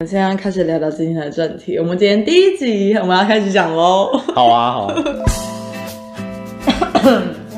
[0.00, 1.76] 我们现在开始聊聊今天的正题。
[1.76, 4.16] 我们今天第一集，我们要开始讲喽。
[4.32, 4.94] 好啊，好。
[4.94, 5.04] 让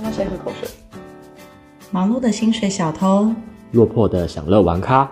[0.03, 0.67] 他先喝口水。
[1.91, 3.31] 忙碌的薪水小偷，
[3.73, 5.07] 落魄的享乐玩咖，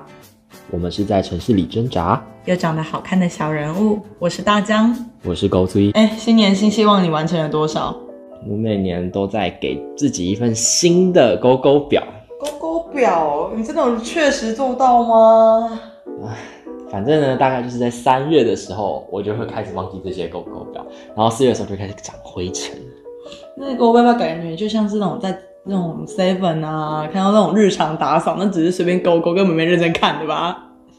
[0.71, 2.25] 我们是在城市里挣扎。
[2.47, 4.97] 又长得好看的小人物，我是大江。
[5.23, 5.91] 我是高追。
[5.91, 7.95] 哎，新年新希望，你完成了多少？
[8.49, 12.03] 我每年都在给自己一份新的勾勾表。
[12.41, 15.79] 勾勾表，你真的有确实做到吗？
[16.91, 20.85] 反正呢，大概就是在三月的时候，我就会开始忘记这些勾勾表，
[21.15, 22.75] 然后四月的时候就开始长灰尘。
[23.57, 30.65] 那勾勾表感觉就像是那种在那种 seven 啊，看到那种日常打扫，那只是随便勾勾，根本没认真看，对吧？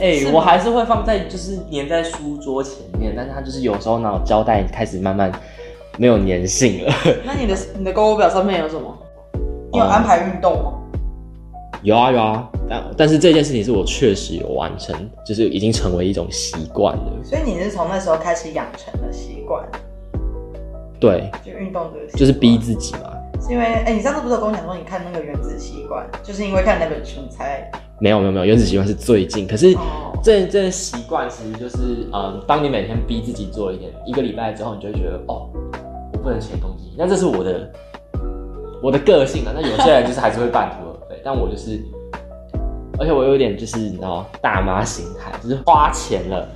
[0.00, 5.30] 哎，我还是会放在就是粘在书桌前面，但是它就是有时候呢，胶带开始慢慢
[5.98, 6.92] 没有粘性了。
[7.24, 8.96] 那你的你的勾勾表上面有什么？
[9.72, 10.72] 你有安排运动吗？
[11.82, 14.94] 有啊有啊，但但是这件事情是我确实有完成，
[15.24, 17.12] 就是已经成为一种习惯了。
[17.22, 19.64] 所以你是从那时候开始养成的习惯？
[20.98, 23.12] 对，就运动这个，就是逼自己嘛。
[23.40, 27.70] 是因为哎，你上次不是有跟我讲说你看那个《原子习惯》，就是因为看那本书才？
[28.00, 29.74] 没有没有没有，《原子习惯》是最近，可是
[30.22, 35.48] 这这习惯其实就是嗯，当你每天逼自己做一点，一个礼拜之后，你就会觉得哦，
[36.12, 36.92] 我不能写东西。
[36.96, 37.70] 那这是我的
[38.82, 39.52] 我的个性啊。
[39.54, 41.20] 那有些人就是还是会半途而废。
[41.22, 41.80] 但我就是，
[42.98, 46.48] 而且我有点就是你知道大妈心态，就是花钱了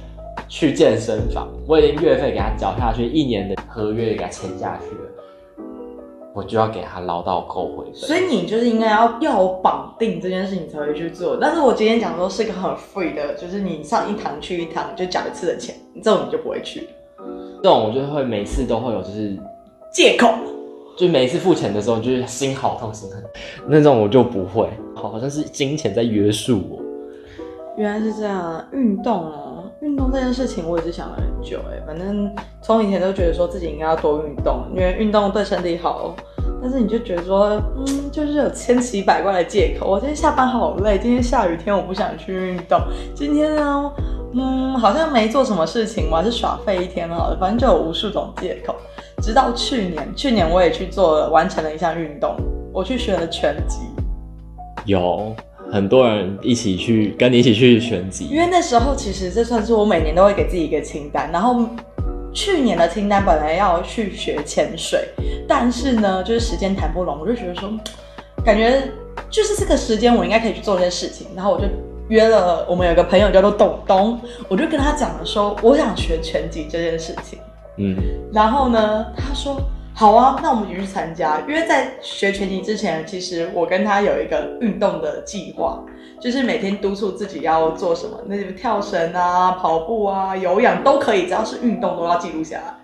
[0.49, 5.65] 去健身房，我已经月费给他缴下去，一年的合约也给他签下去了，
[6.35, 7.95] 我就要给他捞到够回本。
[7.95, 11.37] 所以你就是应该要要绑定这件事情才会去做。
[11.41, 16.89] 但是我今天讲说是一个很 free 的，就是你上一堂去一堂就缴一次的钱，这种你就不会去。
[17.63, 19.37] 这种我就会每次都会有就是
[19.93, 20.33] 借口。
[21.01, 23.25] 就每一次付钱的时候，就是心好痛心很，
[23.67, 26.79] 那种我就不会，好像是金钱在约束我。
[27.79, 36.15] 原来是这样，运动啊，运动这件事情我也是想了很久哎，反正从以前都觉得说自己应该要多运动，因为运动对身体好。
[36.63, 39.89] 但是你就觉得说，嗯，就是有千奇百怪的借口。
[39.89, 42.79] 我今天下班好累，今天下雨天我不想去运动。
[43.15, 43.93] 今天呢，
[44.35, 47.37] 嗯，好像没做什么事情，我还是耍废一天好了。
[47.41, 48.75] 反正就有无数种借口。
[49.23, 52.37] 直到去年，去年我也去做了，完成了一项运动，
[52.73, 53.81] 我去学了拳击。
[54.85, 55.35] 有
[55.71, 61.31] 很多人一起去跟你一起去拳击，因为那时候其实这算是我每年都会给自己一个清单。
[61.31, 61.67] 然后
[62.33, 65.09] 去年的清单本来要去学潜水，
[65.49, 67.71] 但是呢，就是时间谈不拢，我就觉得说，
[68.45, 68.83] 感觉
[69.29, 71.27] 就是这个时间我应该可以去做这些事情。
[71.35, 71.67] 然后我就
[72.09, 77.39] 约了我们有个朋友叫做董东，我就跟他讲了说，我想学拳击这件事情。
[77.77, 77.97] 嗯，
[78.33, 79.07] 然后呢？
[79.17, 79.61] 他说
[79.95, 81.41] 好啊，那我们一起去参加。
[81.49, 85.83] 因为在学拳击之前，其实我跟他有一个运动的计划，
[86.21, 92.75] 就是每天督促自己要做什么，那什么跳绳啊、跑步啊、有氧都可以，只要是运动都要记录下来。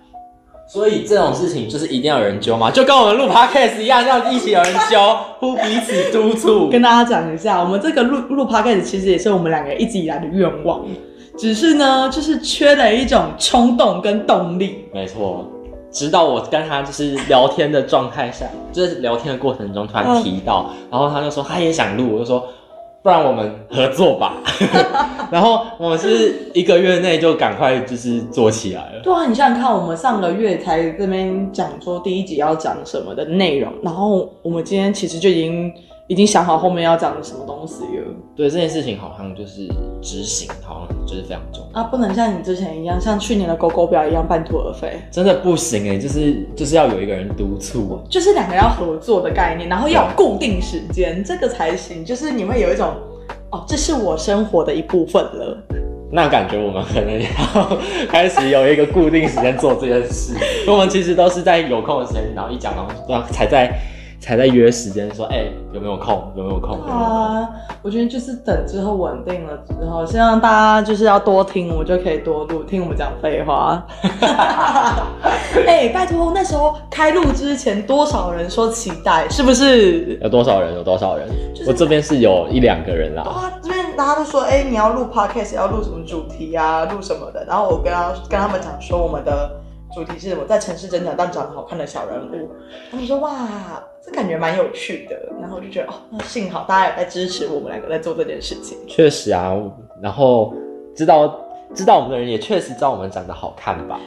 [0.68, 6.68] 所以这种事情就是一定要有人教嘛，就跟我们录 podcast 一样，要一起有人教，互彼此督促。
[6.68, 10.84] 跟大家讲一下，我们这个录录 podcast 其实也是我们两个一直以来的愿望。
[11.38, 14.86] 只是呢，就是缺了一种冲动跟动力。
[14.92, 15.46] 没错，
[15.92, 22.42] 直到我跟他就是聊天的状态下，就是聊天的过程中突然提到，然后他就说他也想录，我就说
[23.06, 24.42] 不然我们合作吧。
[25.30, 29.00] 然后我们是一个月内就赶快就是做起来了。
[29.04, 35.72] 对啊，你想想看，我们上个月才这边讲说第一集要讲什么的内容，然后我们今天其实就已经。
[36.08, 38.04] 已经想好后面要讲什么东西了。
[38.36, 39.66] 对这件事情，好像就是
[40.00, 41.84] 执行，好像就是非常重要啊！
[41.84, 45.00] 不能像你之前一样，像去年的狗狗表一样半途而废。
[45.10, 52.04] 真的不行哎，就是就是要有一个人督促，就是两个要合作的概念，然后要有固定时间，这个才行。
[52.04, 52.92] 就是你会有一种
[53.50, 55.58] 哦，这是我生活的一部分了。
[56.12, 57.78] 那感觉我们可能要
[58.08, 60.34] 开始有一个固定时间做这件事。
[60.70, 62.72] 我们其实都是在有空的时间，然后一讲，
[63.08, 63.76] 然后才在。
[64.18, 66.32] 才在约时间说，哎，有没有空？
[66.36, 66.82] 有没有空？
[66.84, 67.48] 啊，
[67.82, 73.86] 我觉得就是等之后稳定了之后，希望大家就是要多听，我就可以多录，听我们讲废话。
[75.66, 80.18] 哎，拜托，那时候开录之前多少人说期待，是不是？
[80.22, 80.74] 有多少人？
[80.74, 81.28] 有多少人？
[81.66, 83.22] 我这边是有一两个人啦。
[83.24, 86.84] 哇，这边大家都说，哎，你要录 podcast，要录什么主题啊？
[86.86, 87.44] 录什么的？
[87.44, 89.50] 然后我跟他跟他们讲说，我们的。
[89.94, 92.50] 主题是我在城市增长但长得好看的小人物，
[92.90, 93.30] 他们说哇，
[94.06, 98.78] 这感觉蛮有趣的，然后我就觉得哦，那幸好大家也在支持我们两个在做这件事情。
[98.86, 99.52] 确实啊，
[100.00, 100.54] 然后
[100.94, 101.40] 知道
[101.74, 103.98] 知道我们的人也确实知道我们长得好看吧？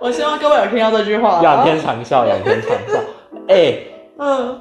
[0.00, 2.98] 我希望各位有听到这句话，仰天长笑，仰天长笑。
[3.48, 3.78] 哎，
[4.18, 4.60] 嗯，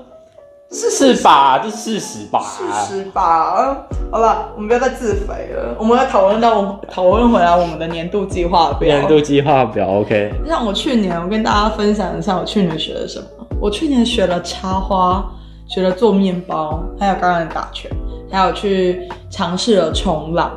[0.69, 1.59] 是是吧？
[1.59, 2.41] 这是事实吧？
[2.41, 3.87] 事实吧。
[4.11, 8.87] 好了，我们不要再自肥了，我们要讨论到我们讨论回来我们的年度计划表。
[8.87, 10.33] 年度计划表，OK。
[10.45, 13.25] 像我去年，我跟大家分享一下我去年学了什么。
[13.61, 15.25] 我去年学了插花，
[15.67, 17.89] 学了做面包，还有刚刚打拳，
[18.29, 20.51] 还有去尝试了冲浪。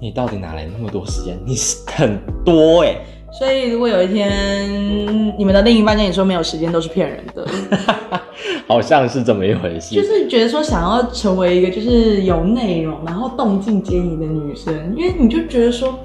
[0.00, 1.38] 你到底哪来那么多时间？
[1.44, 2.96] 你是很多哎。
[3.36, 7.44] 所以，如果有一天你们的另一半跟你说没有时间，都是骗人的。
[8.68, 9.94] 好像是这么一回事。
[9.94, 15.98] 就是觉得说想要成为一个就是有内容，然后动静皆宜的女生，因为你就觉得说，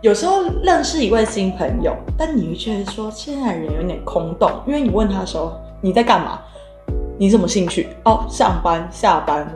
[0.00, 6.40] 有时候认识一位新朋友，但你会觉得说现在人有点空洞，因为你问他的时候你在干嘛？
[7.16, 7.86] 你什么兴趣？
[8.04, 9.48] 哦，上班、下班。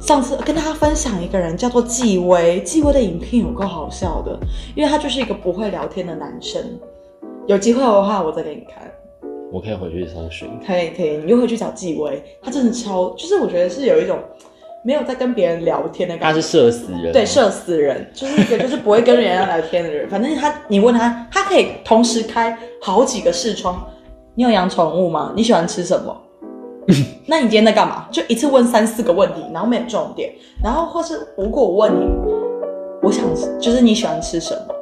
[0.00, 4.38] 上次跟大家分享一个人叫做纪薇，纪薇的影片有够好笑的，
[4.76, 6.62] 因为他就是一个不会聊天的男生。
[7.46, 8.90] 有机会的话，我再给你看。
[9.52, 10.48] 我可以回去搜寻。
[10.64, 14.18] 可以可以，你就回去找纪薇，他真的超，就是我觉得是有一种
[14.84, 16.40] 没有在跟别人聊天的感觉。
[16.40, 17.12] 他是社死人。
[17.12, 20.08] 对，社死人就是一个就是不会跟人家聊天的人。
[20.08, 23.84] 反正他，你问他，他可以同时开好几个视窗。
[24.34, 25.32] 你有养宠物吗？
[25.34, 26.16] 你喜欢吃什么？
[27.26, 28.06] 那你今天在干嘛？
[28.10, 30.32] 就一次问三四个问题，然后没有重点，
[30.62, 32.06] 然后或是如果我问你，
[33.02, 33.24] 我想
[33.60, 34.74] 就是你喜欢吃什么，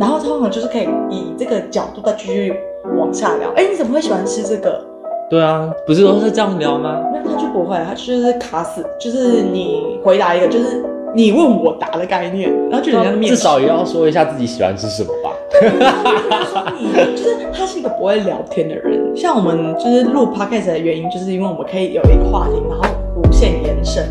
[0.00, 2.54] 然后通常就是可以以这个角度再继续
[2.96, 3.50] 往下聊。
[3.54, 4.82] 哎，你怎么会喜欢吃这个？
[5.28, 7.02] 对啊，不是都是这样聊吗？
[7.12, 10.82] 那他就不会，他就是卡死，就是你回答一个，就是
[11.14, 15.30] 你问我答的概念，然后就人家面至少也要说一下自己喜欢吃什么吧。
[17.16, 22.84] 就是他是一个不会聊天的人，像我们就是录 podcast 的原因，就是因为我们可以有一个话题，然后
[23.16, 24.04] 无限延伸。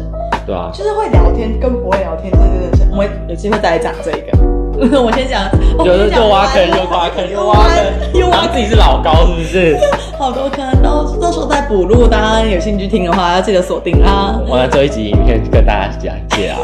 [0.45, 4.51] 对啊，就是会聊天跟不会聊天，这真的是我们有机会再来讲这个。
[4.81, 5.47] 我先讲，
[5.85, 9.77] 就是又挖坑又挖坑又挖坑，又挖自己是老高是不是？
[10.17, 14.41] 好多坑，到到时候再补录，大家有兴趣听的话，要记得锁定啊。
[14.47, 16.57] 我来做一集影片跟大家讲解啊。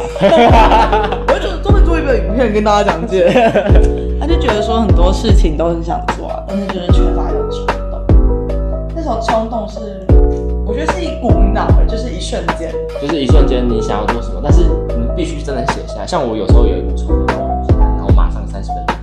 [1.27, 3.31] 我就专门做一个影片跟大家讲解。
[4.19, 8.01] 他就觉得说很多事情都很想做啊，但是就是缺乏一种冲动。
[8.95, 10.05] 那种冲动是，
[10.65, 16.07] 我觉得是一股脑，就是一瞬间，就是一瞬间你想要做什么，但是你必须真的写下来。
[16.07, 17.37] 像我有时候有一股冲动，
[17.79, 18.95] 然后马上三十分钟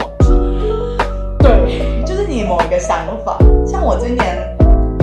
[0.00, 0.28] 忘记。
[1.38, 3.38] 对，就是你某一个想法。
[3.66, 4.56] 像我今年，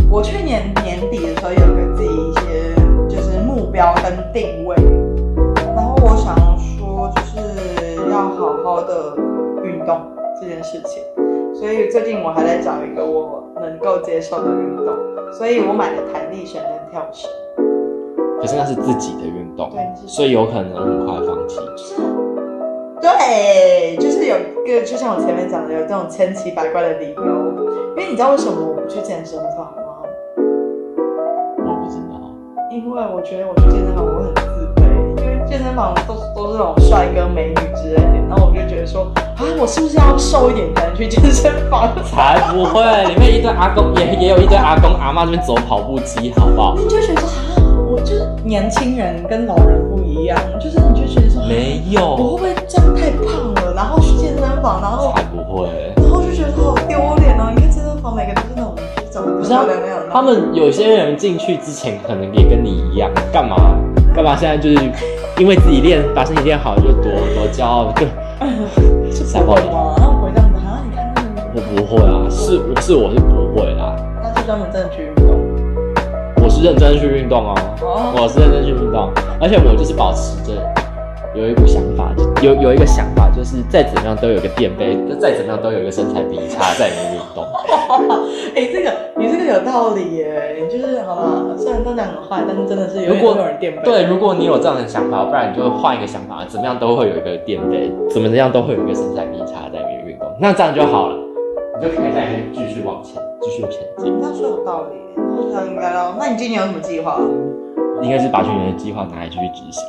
[0.10, 2.76] 我去年年底的时候有给自己一些
[3.10, 4.76] 就是目标跟定位，
[5.76, 6.36] 然后我想
[6.78, 9.18] 说就是要好好的。
[9.86, 10.00] 动
[10.40, 11.02] 这件事情，
[11.54, 14.96] 所以最近我还在找一个我能够接受的运动，
[15.32, 17.30] 所以我买了弹力绳跟跳绳。
[18.40, 21.60] 可是那是自己的运动，对，所以有可能很快放弃。
[23.02, 27.24] 对，就是有一个，就像我前面讲的，有这种千奇百怪的理由。
[27.98, 30.04] 因为你知道为什么我不去健身房吗？
[31.58, 32.20] 我不知道。
[32.72, 34.34] 因为我觉得我去健身房我很
[35.56, 39.08] 健身房都是都是那种帅哥美女之类的，然后我就觉得说。
[39.38, 41.90] 啊，我是不是要瘦一点才能去健身房？
[42.04, 46.76] 才不会，里面一堆阿公，也也有一堆阿公阿妈这边走跑步机，好不好？
[46.76, 47.36] 你就觉得说啊，
[47.90, 53.74] 我就是年轻人跟老人不一样，就是你就觉得说没有，我会不会这样太胖了？
[53.74, 57.52] 然后去健身房，然后才不会，然后就觉得好丢脸哦！
[57.56, 58.76] 你看健身房每个都是那种
[59.10, 63.56] 长得漂亮那样，他们有些人进去之前可能也跟你一样，干嘛
[64.16, 64.36] 干嘛？
[64.36, 64.76] 现在就是
[65.38, 68.08] 因为自己练把身体练好，就多多骄傲就。
[69.12, 69.96] 是不会吗？
[69.98, 70.82] 那我不会这样子啊！
[70.90, 73.96] 你看那个，我不会啊，是是我是不会啦。
[74.22, 75.42] 那是专门真的去运动。
[76.44, 77.56] 我是认真去运动哦，
[78.16, 80.54] 我是认真去运动，而且我就是保持着
[81.36, 87.44] 有一股想法，有有一个想法，就是再怎么样都有个垫背，再怎么样都有一个身材比差在里面运动。
[88.56, 91.44] 哎，这个你这个有道理耶，你就是好吧？
[91.58, 93.82] 虽然都讲很坏，但是真的是如果有人垫背。
[93.84, 101.18] 对，如果你有这样的想法，不然你就换一个想法，怎么样都会有一个垫背，怎么样都会有一个身材比差在里面运动，那这样就好了，
[101.80, 104.18] 你就可以在里面继续往前，继续前进。
[104.22, 104.96] 那说有道理，
[105.52, 106.16] 那应该哦。
[106.18, 107.20] 那你今年有什么计划？
[108.02, 109.84] 应该是把去年的计划拿来继续执行。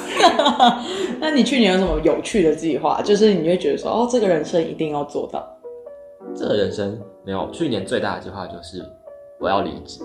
[1.20, 3.00] 那你去年有什么有趣的计划？
[3.02, 5.46] 就是你会觉得说，哦，这个人生一定要做到。
[6.34, 8.84] 这个人生没有，去年最大的计划就是
[9.38, 10.00] 我要离职。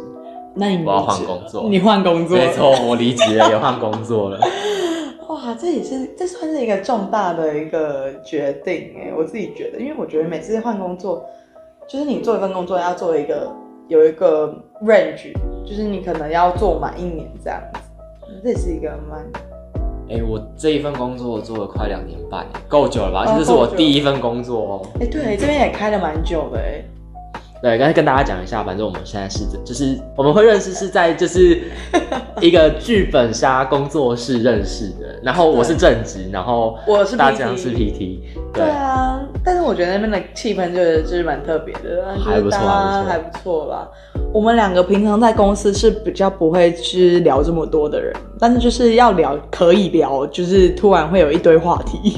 [0.56, 2.38] 那你我要换工作，你换工作？
[2.38, 4.40] 没错，我离职了，也换工作了。
[5.28, 11.26] 哇，这也是这算是一个重大的一个决定哎，我自己觉得，因为我觉得每次换工作，
[11.88, 13.52] 就是你做一份工作要做一个
[13.88, 14.48] 有一个
[14.84, 15.34] range，
[15.66, 17.80] 就是你可能要做满一年这样子，
[18.44, 19.20] 这是一个蛮。
[20.08, 23.36] 哎，我这一份工作做了快两年半，够久了吧？
[23.38, 24.88] 这是我第一份工作哦。
[25.00, 26.84] 哎，对，这边也开了蛮久的哎。
[27.62, 31.64] 对，刚才跟大家讲一下，反正我们现在是就是我们会认识是在就是
[32.40, 38.20] 一个剧本杀工作室认识的，然后我是正职，然后我是大江是 PT，
[38.54, 42.60] 对啊，但是我觉得那边的气氛就是就是蛮特别的，还不错
[43.08, 43.88] 还不错啦。
[44.34, 52.18] 我们两个平常在公司是比较不会去聊这么多的人，但是就是要聊可以聊，就是突然会有一堆话题。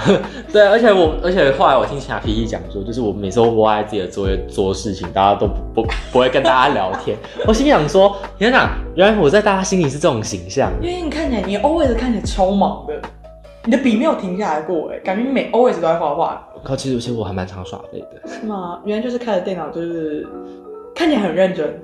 [0.52, 7.16] 对，而且我而且后来我听其他 PT 讲说，就是我每次都窝在自己的作业做事情，大家都不不不会跟大家聊天。
[7.46, 10.70] 我心想说，天哪，原来我在大家心里是这种形象。
[10.82, 12.94] 因为你看起来，你 always 看起来超忙的，
[13.64, 18.80] 你的笔没有停下来过，哎，感觉你每 always 都在画画，靠，其实其实我还蛮常耍废的，是吗？
[18.84, 20.26] 原来就是开着电脑，就是
[20.94, 21.82] 看起来很认真。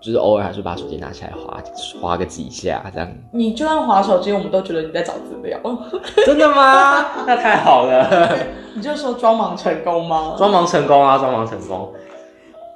[0.00, 1.58] 就是偶尔还是把手机拿起来划
[1.98, 3.08] 划个几下这样。
[3.32, 5.58] 你就算划手机，我们都觉得你在找资料。
[6.26, 7.24] 真的吗？
[7.26, 8.36] 那太好了，
[8.76, 10.34] 你就说装忙成功吗？
[10.36, 11.90] 装忙成功啊，装忙成功。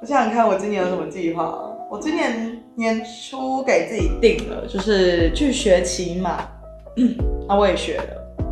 [0.01, 1.53] 我想想看，我今年有什么计划？
[1.91, 6.39] 我今年年初给自己定了，就是去学骑马。
[7.47, 8.43] 啊，我也学了，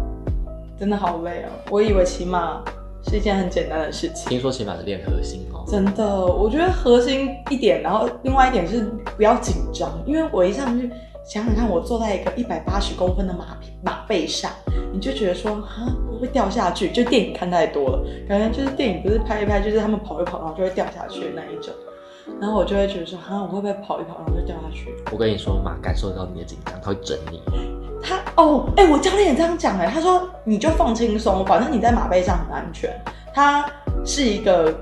[0.79, 1.49] 真的好累哦。
[1.69, 2.63] 我以为骑马
[3.03, 5.63] 是一件很简单的事情，听说骑马是练核心哦。
[5.67, 10.89] 真的，我觉得核心一点，然后另外一点是不要紧张，因为我一上去
[11.25, 14.51] 想想看，我坐在一个一百八十公分的马匹马背上，
[14.93, 16.89] 你就觉得说啊会掉下去？
[16.91, 21.73] 就电影看太多了，感觉就是电影不是拍一拍，就是他们跑一跑，然后就会掉下去的那一种。
[22.41, 24.93] 然后我就会觉得说，啊，我会不会跑一跑，然后就掉下去？
[25.11, 27.41] 我跟你说，马感受到你的紧张，它会整你。
[28.01, 32.89] 他哦，哎、我教练也这样讲哎，他说你就放轻松，反正你在马背上很安全。
[33.33, 33.69] 它
[34.03, 34.73] 是一个，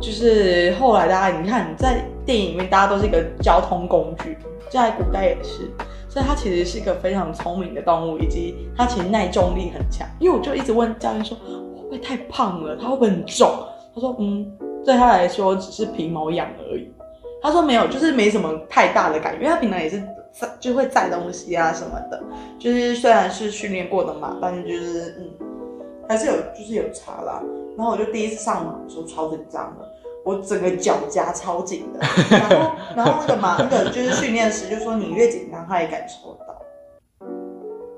[0.00, 4.36] 就是后来大家你看在电影里面，大家都是一个交通工具，
[4.68, 5.70] 在古代也是，
[6.08, 10.06] 所以它其实是一个非常聪明的动物，以及它其实耐重力很强。
[10.18, 12.76] 因为我就一直问教练说，会不会太胖了？
[12.76, 13.48] 它会不会很重？
[13.94, 14.46] 他说，嗯，
[14.84, 16.90] 对他来说只是皮毛痒而已。
[17.42, 19.98] 他说没有，就是没什么太大的感觉，因为他平常也是
[20.32, 22.22] 载就会载东西啊什么的，
[22.58, 25.46] 就是虽然是训练过的马，但是就是嗯，
[26.08, 27.42] 还是有就是有差啦。
[27.76, 29.88] 然后我就第一次上马的时候超紧张的，
[30.24, 36.62] 我整个脚夹超紧的，然后然后那个马 那个就是训练师就说你越紧张他也感受得到，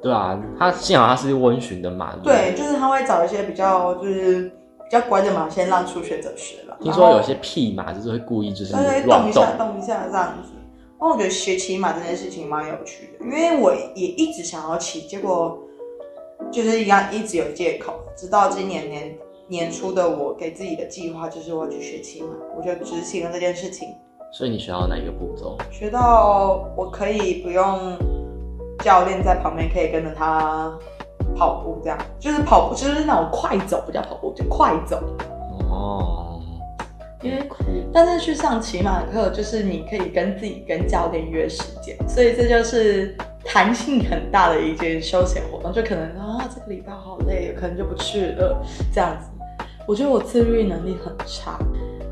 [0.01, 2.15] 对啊，他幸好他是温驯的马。
[2.15, 4.53] 不对，就是他会找一些比较就是
[4.93, 9.57] 比较乖的马先让初学者学了，听说有些屁马就是会故意就是乱动动一下，。
[9.57, 10.51] 动一下这样子。
[11.01, 15.59] 那我觉得学骑马这件事情蛮有趣的，因为我也一直想要骑，结果
[16.51, 19.19] 就是一样一直有借口，直到今年年
[19.49, 23.89] 年初的我给自己的计划就是我要去学骑马，我就执行了这件事情，
[24.31, 25.57] 所以你学到哪一个步骤？
[25.71, 27.97] 学到我可以不用
[28.85, 30.79] 教练在旁边，可以跟着他
[31.37, 35.03] 跑步，这样就是跑步，就是那种快走，不叫跑步，就快走。
[35.71, 36.41] 哦，
[37.23, 37.49] 因为
[37.93, 45.73] 但是去上骑马课，就是你可以跟自己跟教练约时间，所以这就是弹性很大的一件休闲活动。
[45.73, 48.63] 就可能啊，这个礼拜好累，可能就不去了
[48.93, 49.29] 这样子。
[49.87, 51.59] 我觉得我自律能力很差，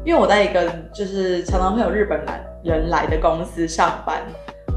[0.04, 4.22] 因为我在一个就是常常会有日本男人来的公司上班，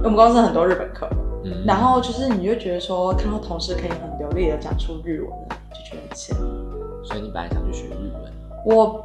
[0.04, 7.05] 我们公司很多日本客人，嗯然后就是你就觉得说看到同事可以很流利的讲出日文来，就觉得很羡慕。
[7.05, 8.33] 所以你本来想去学日文，
[8.65, 9.05] 我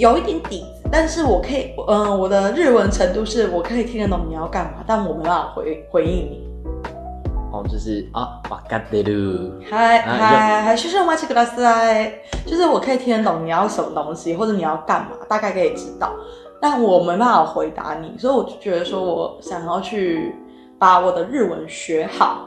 [0.00, 6.48] 有一点底子，但是我可以，嗯、我的日文程度是我可以听得懂你要干嘛，但我没办法回回应你。
[7.52, 9.52] 哦，就是啊，わかってる。
[9.70, 12.14] 嗨啊嗨嗨，谢谢我马奇格拉斯哎，
[12.46, 16.14] 就是我可以听得懂你要什么东西，或者你要干嘛，大概可以知道，
[16.60, 20.34] 但我没办法回答你，所以我就觉得说我想要去
[20.79, 22.45] 把我的日文学好，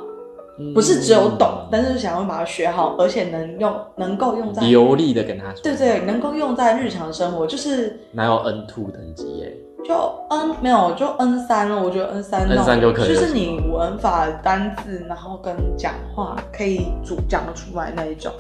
[0.59, 5.63] 嗯不是只有懂，但是想要把它学好，而且能用，能够用在，流利的跟他说。
[5.63, 7.99] 对对，能够用在日常生活，就是。
[8.13, 9.57] 哪有 N two 等级耶？
[9.83, 9.95] 就
[10.29, 11.83] N 没有，就 N 三了。
[11.83, 18.31] 我觉得 N 三 N3 就可以就是你文法、单字，然后跟讲话可以主讲得出来那一种。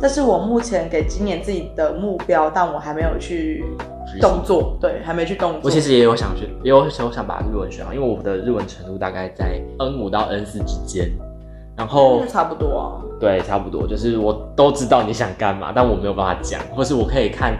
[0.00, 3.64] 这是我目前给今年自己的目标，但我还没有去
[4.20, 5.60] 动作，对，还没去动作。
[5.62, 11.10] 我其实也有想学，也有想想把日文学好，因为我的日文程度大概在 N 五到 N 四之间，
[11.76, 12.98] 然后就差不多啊。
[13.20, 17.56] 对，差不多，就是我都知道你想干嘛，但我没有办法讲，或是我可以看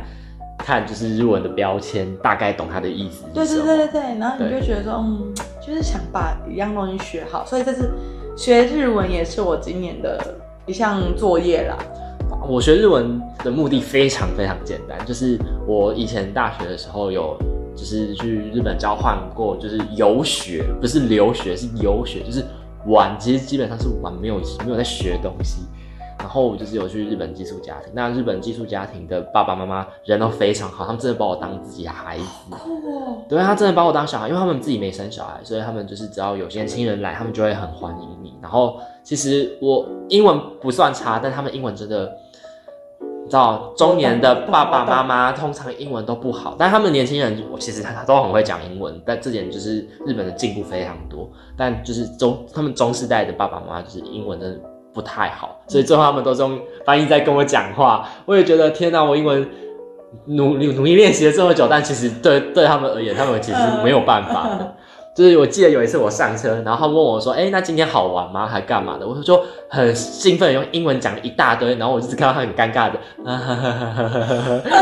[0.58, 3.46] 看就是日文的标签，大概懂它的意思对。
[3.46, 5.32] 对对对对，然后你就觉得说，嗯，
[5.64, 7.92] 就是想把一样东西学好，所以这次
[8.36, 10.20] 学日文也是我今年的
[10.66, 11.78] 一项作业啦。
[12.48, 17.36] 我学日文的目的非常非常简单，就是我以前大学的时候有
[17.76, 22.44] 就是去日本交换过，就是游学，不是留学，是游学，就是
[22.86, 25.62] 玩，其实基本上是玩，没有没有在学东西。
[26.18, 32.24] 然后我就是有去日本寄宿家庭，那日本寄宿家庭的爸爸妈妈人都非常好，他们真的把我当自己的孩子。
[32.50, 33.24] 酷哦！
[33.28, 38.34] 对，他真的把我当小孩，因为他们自己没生小孩，所以他们就是只要有些亲人来，他们就会很欢迎你。
[38.40, 42.16] 然后其实我英文不算差，但他们英文真的，
[43.32, 51.28] 到，中年的爸爸妈妈通常英文都不好，但他们年轻人我其实他都很会讲英文，但这点就是日本的进步非常多。
[51.56, 54.60] 但就是中他们中世代的爸爸妈妈就是英文真的
[54.94, 58.08] 不太好，所以最后他们都中翻译在跟我讲话。
[58.26, 59.48] 我也觉得天哪，我英文。
[60.26, 64.76] 努努努力练习了这么久，但其实对对他们而言，他们其实没有办法的。
[65.14, 68.46] 就是我记得有一次我上车，然后他问我说：“哎，那今天好玩吗？
[68.46, 69.38] 还干嘛的？”我就
[69.68, 72.98] 很兴奋，用英文讲了一大堆，然后我就是看到他很尴尬的，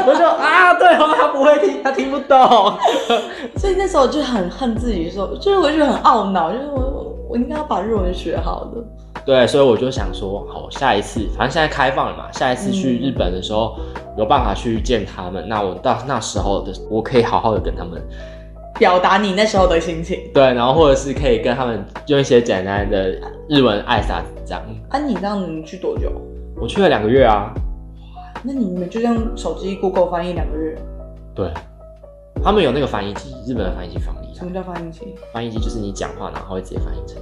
[0.07, 2.39] 我说：“啊，对哦，他不会听，他听不懂。
[3.59, 8.81] ”所以那时候就很恨自己，说就是我觉得很懊恼，就是我我应该要把日文学好的。
[9.27, 13.75] 对，所以我就想说，好，下一次反正现在开放了嘛，下一次去日本的时候
[14.17, 18.01] 有办法去见他们，那我到那时候的我可以好好的跟他们。
[18.81, 23.11] 表达你那时候的心情，对，然后或者是可以跟他们用一些简单的
[23.47, 24.63] 日文爱啥这样。
[24.89, 26.11] 啊，你这样你去多久？
[26.57, 27.53] 我去了两个月啊。
[28.17, 30.79] 哇，那你们就这样手机 Google 翻译两个月？
[31.35, 31.53] 对，
[32.43, 34.35] 他们有那个翻译机，日本的翻译机翻译。
[34.35, 35.15] 什么叫翻译机？
[35.31, 37.21] 翻译机就是你讲话，然后会直接翻译成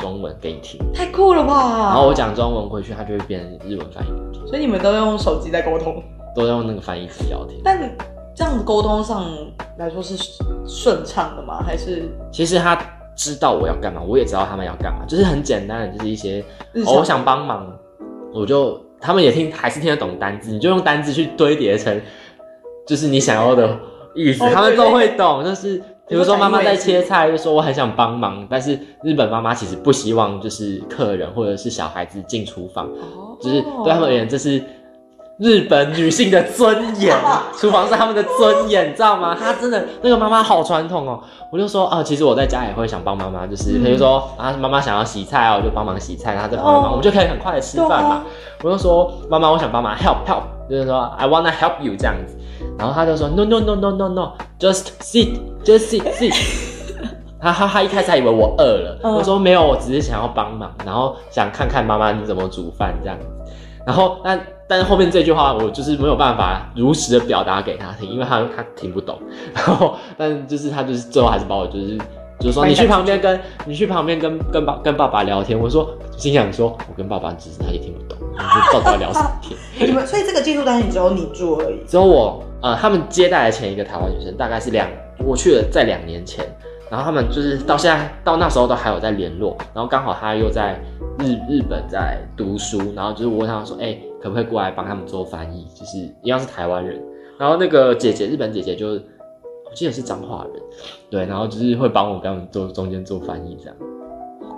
[0.00, 0.78] 中文给你听。
[0.92, 1.84] 太酷了吧！
[1.84, 4.46] 然后我讲中文回去，它就会变成日文翻译。
[4.46, 6.02] 所以你们都用手机在沟通？
[6.36, 7.58] 都用那个翻译机聊天。
[7.64, 7.80] 但
[8.34, 9.24] 这样子沟通上
[9.78, 10.16] 来说是
[10.66, 11.62] 顺畅的吗？
[11.64, 12.76] 还是其实他
[13.14, 16.44] 知道我要干嘛，我也知道他们要干嘛，就是很简单的，就是一些
[16.84, 17.72] 我想帮忙，
[18.32, 22.00] 我就他们也听，还是听得懂单字，你就用单字去堆叠成，
[22.84, 23.78] 就是你想要的
[24.16, 25.44] 意思，他们都会懂。
[25.44, 32.90] 就是比如说妈妈在切菜，就说我很想帮忙，但是日本妈妈其实不希望就是客人或者是小孩子进厨房，
[33.40, 34.60] 就是对他们而言这是。
[35.38, 37.16] 日本女性的尊严，
[37.58, 39.36] 厨房是他们的尊严，你知道吗？
[39.38, 41.20] 她真的那个妈妈好传统哦。
[41.50, 48.22] 我就说啊，其实我在家也会想帮妈妈，就是比如说啊，妈妈想要洗菜啊，我就帮忙洗菜，她在旁边忙，我们就可以很快的吃饭嘛。
[48.62, 52.36] 我就说妈妈，我想帮忙，help help，就是说 I wanna help you 这样子。
[52.78, 56.34] 然后她就说 no no no no no no，just sit，just sit sit。
[57.40, 63.26] 他他他一开始还以为我饿了，我说没有，我只是想要帮忙，然后想看看妈妈你怎么煮饭这样子。
[63.86, 64.40] 然后但。
[64.66, 69.20] 但是后面这句话我就是没有办法如实的表达给他听，因为他他听不懂。
[69.54, 71.98] 然后，但就是他就是最后还是把我就是
[72.40, 75.56] 就是说你去旁边跟你去旁边跟跟爸跟爸爸聊天。
[75.56, 78.16] 我说心想说，我跟爸爸只是他也听不懂，
[78.72, 79.86] 到底要聊什么天？
[79.86, 86.42] 你们所以这个技术单元只有你做而已，只有我呃，他们接待的前一个台湾女生大概是两我去了在两年前。
[86.90, 90.78] 然后他们就是到现在到那时候都还有在联络，然后刚好他又在
[91.18, 95.66] 日日本在读书，然后就是我问他说，哎，可不可以过来帮他们做翻译？
[95.74, 97.02] 就是一样是台湾人，
[97.38, 100.62] 然后那个姐姐日本姐姐就我记得是彰化人，
[101.10, 103.76] 对，然后就是会帮我跟他们做中间做翻译这样。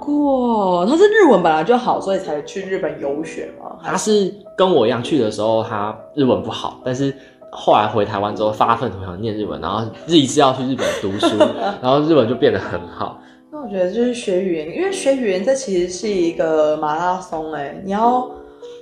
[0.00, 3.76] 酷哦，他是日文本来就好，所以才去日本游学吗？
[3.82, 7.14] 他是跟我一样去的时候，他日文不好，但是。
[7.58, 11.38] 后来回台湾之后，发奋图强念日文，然后自己是要去日本读书，
[11.80, 13.18] 然后日文就变得很好。
[13.50, 18.28] 那我觉得就是学语言，因为学语言这其实是一个马拉松，哎，你要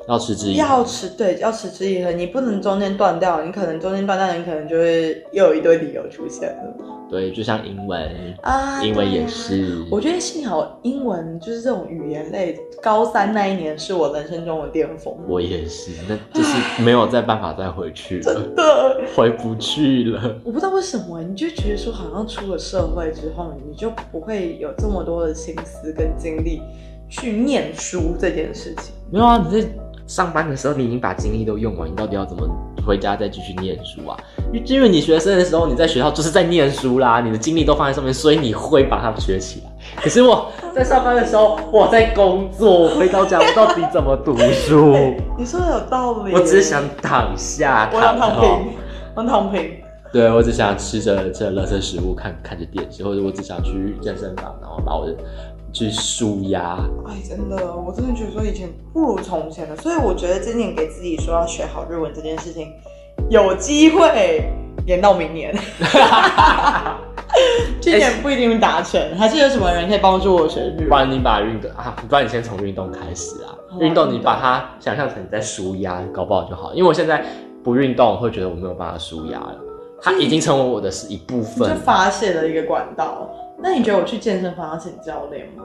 [0.06, 6.74] 要持之以恒要持对，要持之以恒，你不能中间断掉，你可能中间断掉，你可能就会又有一堆理由出现了。
[7.10, 8.10] 对，就像英文
[8.42, 9.84] 啊，英文也是。
[9.90, 15.14] 我觉得幸好英文就是这种语言类，高三那一年是我人生中的巅峰。
[15.28, 20.36] 我也是，那就是没有再办法再回去了，真的回不去了。
[20.44, 26.62] 我不知道为什么，你就觉得说好像出了社会之后，你就不会有这么多的心思跟精力
[27.08, 28.94] 去念书这件事情。
[29.12, 29.68] 没有啊，你在
[30.06, 32.46] 上班的时候，你已经把精力都用完，你到底要怎么？
[32.86, 34.14] 回家再继续念书啊，
[34.66, 39.72] 因为你学生的时候你在学校就是在念书啦，你的精力都放在上面，所以你会把它学起来。
[40.02, 44.94] 可是我在上班的时候，我在工作，我回到家我到底怎么读书？
[45.38, 46.34] 你说的有道理。
[46.34, 48.74] 我只是想躺下，我想躺平，
[49.14, 49.70] 我躺平。
[50.12, 55.16] 对，我只想吃着这垃圾食物，看看着电视，或者我只想去健身房，然后把我的。
[55.74, 62.72] 去舒压，哎，真的，我真的觉得说以前不如从前了，所以我觉得今年给自己说要学好日文这件事情，
[63.28, 64.48] 有机会
[64.86, 65.52] 延到明年。
[67.80, 70.88] 今年不一定达成，还是有什么人可以帮助我学日文？
[70.88, 73.50] 不然你把运动啊，不然你先从运动开始啊。
[73.80, 76.72] 运动你把它想象成你在舒压，搞不好就好。
[76.72, 77.24] 因为我现在
[77.64, 79.56] 不运动，会觉得我没有办法舒压了，
[80.00, 83.28] 它已经成为我的是一部分，就发泄的一个管道。
[83.58, 85.62] 那你觉得我去健身房要请教练吗？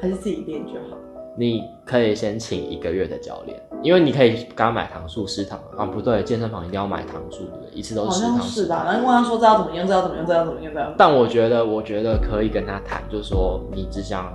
[0.00, 0.96] 还是自己练就好？
[1.36, 7.70] 你可以先请一个月的教练，因为你可以刚刚买糖数失糖啊，不对，健身房一定要买糖素，对不对？
[7.72, 8.82] 一次都好是糖像是吧？
[8.86, 10.92] 然后问他说这要怎么用，这要怎么用，这要怎么用，这要。
[10.96, 14.32] 但我觉得，我觉得可以跟他谈，就是说你只想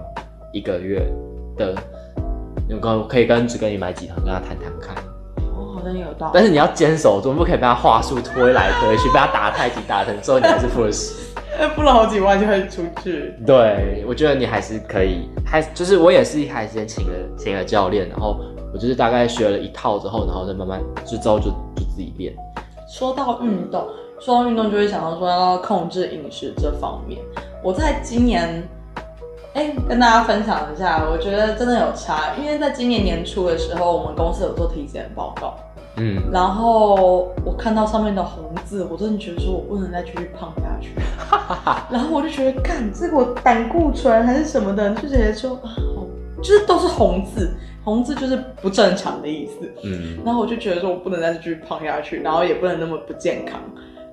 [0.53, 1.05] 一个月
[1.57, 1.75] 的，
[2.69, 4.95] 有个可以跟只跟你买几堂，跟他谈谈看。
[5.53, 6.31] 哦，好像有道理。
[6.33, 11.32] 但是你要坚守住，不可以被他话术推来推去，被他打太极打成，之后你还是负了十。
[11.57, 13.33] 哎， 付了好几万就会出去。
[13.45, 18.37] 对，我觉得你还是可以，还就是我也是一开始先请了请了教练，然后
[18.73, 22.33] 我就是大概学了一套之后，然后再慢慢就之后就就自己练。
[22.87, 23.87] 说到运动，
[24.19, 27.19] 说到运动就会想到说要控制饮食这方面。
[27.63, 28.67] 我在今年，
[29.53, 35.55] 哎、跟大家分享一下，我觉得真的有差，因为在今年年初的时候，我们公司有做体检报告，
[35.97, 40.89] 嗯，然后我看到上面的红字，我真的觉得说我不能再继续胖下去，
[41.93, 46.05] 然后我就觉得，干这个我胆固醇还是什么的，就觉得说啊，好，
[46.37, 49.71] 就是都是红字，红字就是不正常的意思。
[49.83, 53.59] 嗯，然后我就觉得说我不能再继续胖下去，然后也不能那么不健康，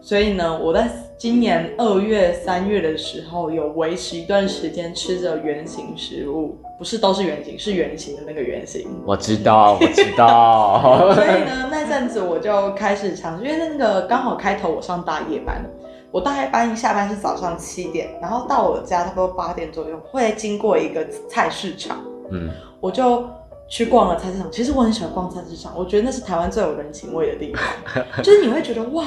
[0.03, 0.91] 所以呢，我在
[1.21, 8.89] 今年二月、三月的时候有维持一段时间吃着圆形食物，不是都是圆形，是圆形的那个圆形。
[9.05, 11.13] 我知道，我知道。
[11.13, 15.63] 所以呢，那阵子我就开始尝试，因为那个刚好开头我上大夜班，
[16.11, 22.49] 我大夜班一下班是早上七点，然后到我家差不多八点左右，会经过一个菜市场，嗯，
[22.81, 23.29] 我就
[23.69, 24.51] 去逛了菜市场。
[24.51, 29.05] 其实我很喜欢逛菜市场，我觉得那是台湾最有人情味的地方， 就是你会觉得哇，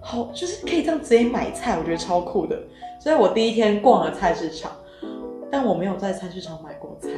[0.00, 2.58] 好，就是可以这样直接买菜，我觉得超酷的。
[2.98, 4.72] 所以我第一天逛了菜市场，
[5.50, 7.08] 但我没有在菜市场买过菜。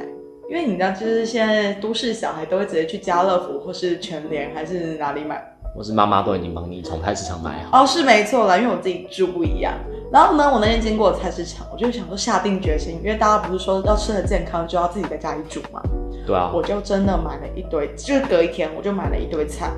[0.50, 5.42] 因为你知道，就是现在都市小孩都会直接去家乐福或是全联还是哪里买。
[5.74, 7.82] 我是妈妈都已经帮你从菜市场买好。
[7.82, 9.72] 哦，是没错啦，因为我自己住不一样。
[10.12, 15.80] 然后呢，我那天经过菜市场，我就想说下定决心，因为大家不是说要吃的健康就要自己在家里煮嘛，
[16.26, 19.70] 对啊，我就真的买了一堆，就是隔一天我就买了一堆菜。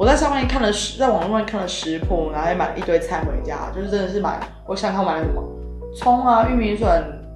[0.00, 5.42] 我在上面看了食，在网络上看了食谱，然后也买了一堆菜回家，就是真的是买，我想看我买了什么，
[5.94, 6.88] 葱啊、玉米笋，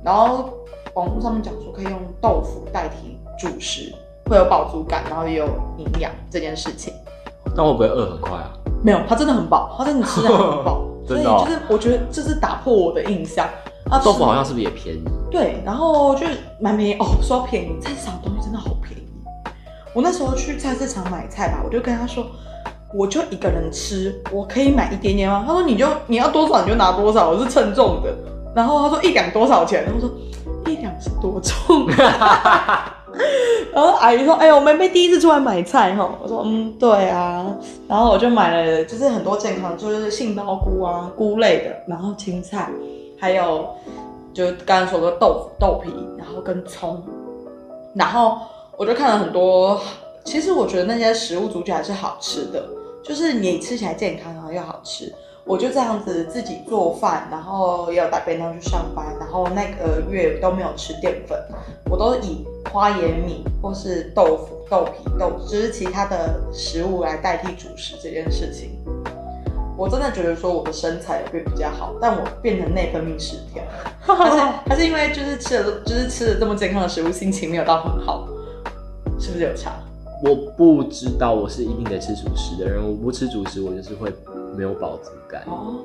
[0.03, 0.49] 然后
[0.95, 3.93] 网络上面讲说可以用豆腐代替主食，
[4.31, 5.45] 会有饱足感，然后也有
[5.77, 6.91] 营养这件事情。
[7.55, 8.51] 但会不会饿很快啊？
[8.83, 13.47] 没有，它真的很饱，它真的吃的很饱， 所以真的哦就是我觉得这是打破我的印象。
[13.91, 15.05] 啊豆腐好像是不是也便宜？
[15.31, 17.05] 对，然后就是蛮便宜哦。
[17.21, 19.07] 说便宜，菜市场东西真的好便宜。
[19.95, 22.25] 我那时候去菜市场买菜吧，我就跟他说，
[22.95, 25.45] 我就一个人吃，我可以买一点点吗？
[25.47, 28.15] 他说你就你要多少你就拿多少，我是称重的。
[28.55, 29.85] 然后他说一两多少钱？
[29.95, 30.09] 我说
[30.67, 31.87] 一两是多重？
[31.87, 33.01] 啊
[33.73, 37.45] 然后阿姨说：“哎呦，我妹妹第一次出来买菜哈。”我说：“嗯，对啊。”
[37.89, 42.69] 然后我就买了，就是很多健康，就是杏鲍菇啊、菇类的，然后青菜，
[43.21, 43.69] 还有
[44.33, 47.03] 就刚刚说的豆腐、豆皮，然后跟葱。
[47.95, 48.39] 然后
[48.77, 49.81] 我就看了很多，
[50.25, 52.65] 其实我觉得那些食物煮起来是好吃的，
[53.05, 55.13] 就是你吃起来健康，然后又好吃。
[55.45, 61.39] 我就这样子自己做饭，然后也有带便当去上班，然后那个月都没有吃淀粉，
[61.91, 68.71] 我都以花椰米或是豆腐、豆皮、豆，就是其他的食物来代替主食这件事情。
[69.77, 73.63] 我真的觉得说我的身材有变比较好，但我变成内分泌失调，
[74.17, 74.41] 还是
[74.71, 78.27] 还是因为就是吃了就是吃了这么健康的食物，心情没有到很好，
[79.21, 79.73] 是不是有差？
[80.23, 84.13] 我不知道，我是一定得吃主食的人，我不吃主食，我就是会
[84.57, 85.43] 没有饱足感。
[85.47, 85.77] 哦，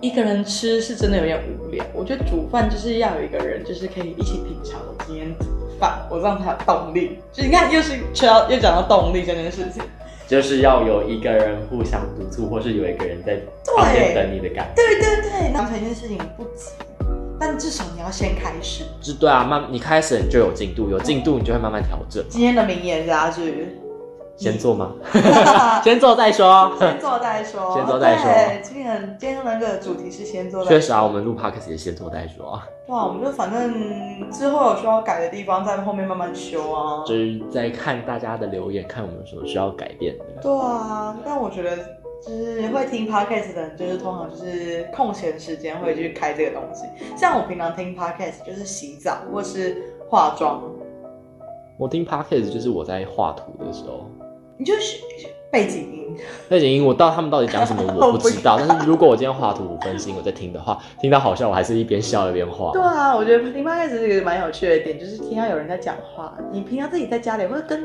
[0.00, 1.84] 一个人吃是真的有点无聊。
[1.92, 5.46] 我觉得煮饭就是要有一个人，就是可以一起品尝我今天煮
[5.78, 7.18] 饭，我让他有动力。
[7.32, 9.82] 就你看，又是说到又讲到动力这件事情。
[10.26, 13.40] 就是要有一个人互相督促，或是有一个人在
[13.74, 14.74] 旁边等你的感觉。
[14.74, 16.72] 对对对，完成一件事情不急，
[17.40, 18.84] 但至少你要先开始。
[19.00, 22.24] 就对啊，慢你开始你就有进度，有进度你就会慢慢调整。
[22.28, 23.68] 今天的名言佳句，
[24.36, 24.92] 先做吗？
[25.82, 26.72] 先做再说。
[26.78, 30.78] 先做再说，先做再说对，今天今天那个主题是先做再说。
[30.78, 37.04] 确实啊，我们录 podcast 也先做再说啊，对啊，我们就反正之后有需要改的地方，在后面慢慢修啊。
[37.06, 40.24] 就是在看大家的留言，看我们有什么需要改变的。
[40.42, 41.70] 对啊，但我觉得
[42.26, 46.84] 就是会听 podcast 的人，就是通常就是空闲时间会去开这个东西。
[47.16, 49.76] 像我平常听 podcast 就是洗澡或是
[50.08, 50.62] 化妆，
[51.78, 54.06] 我听 podcast 就是我在画图的时候，
[54.58, 54.98] 你就是
[55.50, 55.98] 背景音。
[56.48, 62.72] 背景音我到他们到底讲什么 我不知道，但是如果我今天画图五分心我在听的话，听到好笑我还是一边笑一边画。
[62.72, 66.36] 对啊，我觉得听 podcast 是一个蛮有趣的点，就是听到有人在讲话。
[66.50, 67.84] 你平常自己在家里或者跟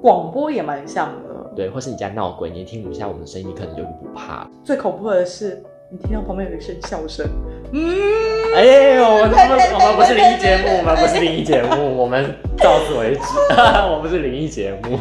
[0.00, 1.33] 广播也蛮像的。
[1.54, 4.48] 对，或是你家闹鬼，你听一下我们的声音，你可能就不怕。
[4.64, 7.26] 最恐怖的是，你听到旁边有一声笑声，
[7.72, 8.64] 嗯，哎
[8.96, 13.20] 呦，我们我们不是灵异节目，我们不是灵异节目，我们到此为止。
[13.92, 14.98] 我们是灵异节目。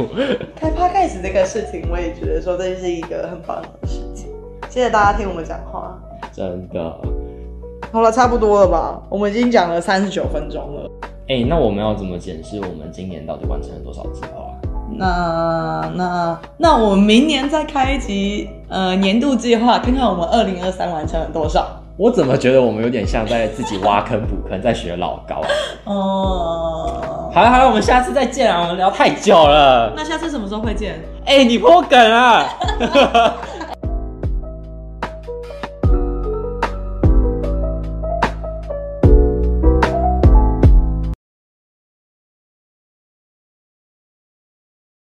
[0.55, 4.29] 开 podcast 这个事情，我也觉得说这是一个很棒的事情。
[4.69, 5.99] 谢谢大家听我们讲话。
[6.31, 6.97] 真的。
[7.91, 9.01] 好了，差不多了吧？
[9.09, 10.89] 我们已经讲了三十九分钟了。
[11.27, 14.52] 哎，那我们要怎么检视我们今年到底完成了多少计划？
[14.97, 21.65] 那那那我们明年再开一集呃年度计划，看看我们二零二三完成了多少。
[21.95, 25.41] 我怎么觉得我们有点像在自己挖坑补坑，在学老高？
[25.86, 28.62] 哦，好了好了，我们下次再见啊！
[28.63, 29.93] 我们聊太久了。
[29.95, 30.99] 那下次什么时候会见？
[31.23, 32.45] 哎，你破梗啊！